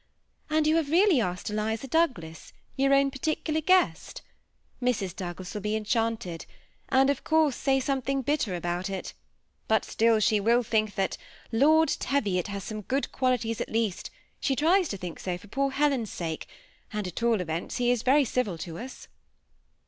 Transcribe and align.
And 0.49 0.65
you 0.65 0.77
have 0.77 0.89
really 0.89 1.21
asked 1.21 1.51
Eliza 1.51 1.85
Douglas, 1.87 2.53
your 2.75 2.91
own 2.91 3.11
particular 3.11 3.61
guest? 3.61 4.23
Mrs. 4.81 5.15
Douglas 5.15 5.53
will 5.53 5.61
be 5.61 5.75
enchanted, 5.75 6.47
and 6.89 7.11
of 7.11 7.23
course 7.23 7.55
say 7.55 7.79
something 7.79 8.23
bitter 8.23 8.55
about 8.55 8.89
it; 8.89 9.13
but 9.67 9.85
still 9.85 10.19
she 10.19 10.39
will 10.39 10.63
think 10.63 10.95
that 10.95 11.11
^ 11.49 11.51
that 11.51 11.55
Lord 11.55 11.87
Teviot 11.89 12.47
has 12.47 12.63
some 12.63 12.81
good 12.81 13.11
qualities; 13.11 13.61
at 13.61 13.69
least 13.69 14.09
she 14.39 14.55
tries 14.55 14.89
to 14.89 14.97
think 14.97 15.19
so 15.19 15.37
for 15.37 15.47
poOr 15.47 15.71
Helen's 15.71 16.09
sake; 16.11 16.47
and, 16.91 17.05
at 17.05 17.21
all 17.21 17.39
events, 17.39 17.77
he 17.77 17.91
is 17.91 18.01
Yerj 18.01 18.25
civil 18.25 18.57
to 18.57 18.79
us. 18.79 19.07